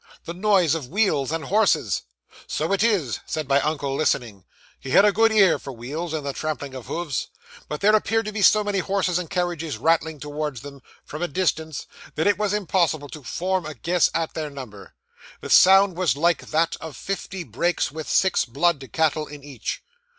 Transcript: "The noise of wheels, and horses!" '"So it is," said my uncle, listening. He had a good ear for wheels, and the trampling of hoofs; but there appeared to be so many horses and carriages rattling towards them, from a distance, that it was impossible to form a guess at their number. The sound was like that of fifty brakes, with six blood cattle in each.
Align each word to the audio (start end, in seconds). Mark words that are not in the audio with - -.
"The 0.25 0.33
noise 0.33 0.73
of 0.73 0.87
wheels, 0.89 1.31
and 1.31 1.45
horses!" 1.45 2.01
'"So 2.47 2.73
it 2.73 2.81
is," 2.83 3.19
said 3.27 3.47
my 3.47 3.61
uncle, 3.61 3.93
listening. 3.95 4.45
He 4.79 4.89
had 4.89 5.05
a 5.05 5.11
good 5.11 5.31
ear 5.31 5.59
for 5.59 5.71
wheels, 5.73 6.11
and 6.11 6.25
the 6.25 6.33
trampling 6.33 6.73
of 6.73 6.87
hoofs; 6.87 7.27
but 7.69 7.81
there 7.81 7.95
appeared 7.95 8.25
to 8.25 8.31
be 8.31 8.41
so 8.41 8.63
many 8.63 8.79
horses 8.79 9.19
and 9.19 9.29
carriages 9.29 9.77
rattling 9.77 10.19
towards 10.19 10.61
them, 10.61 10.81
from 11.05 11.21
a 11.21 11.27
distance, 11.27 11.85
that 12.15 12.25
it 12.25 12.39
was 12.39 12.51
impossible 12.51 13.09
to 13.09 13.21
form 13.21 13.63
a 13.63 13.75
guess 13.75 14.09
at 14.15 14.33
their 14.33 14.49
number. 14.49 14.95
The 15.39 15.51
sound 15.51 15.95
was 15.95 16.17
like 16.17 16.47
that 16.47 16.75
of 16.81 16.97
fifty 16.97 17.43
brakes, 17.43 17.91
with 17.91 18.09
six 18.09 18.43
blood 18.43 18.89
cattle 18.91 19.27
in 19.27 19.43
each. 19.43 19.83